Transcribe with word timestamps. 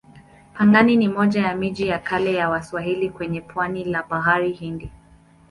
Pangani 0.57 0.95
ni 0.95 1.07
moja 1.07 1.41
ya 1.43 1.55
miji 1.55 1.87
ya 1.87 1.99
kale 1.99 2.33
ya 2.35 2.49
Waswahili 2.49 3.09
kwenye 3.09 3.41
pwani 3.41 3.83
la 3.83 4.03
Bahari 4.03 4.51
Hindi. 4.51 4.91